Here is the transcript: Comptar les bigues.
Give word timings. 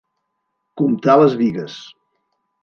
Comptar 0.81 1.17
les 1.25 1.37
bigues. 1.43 1.77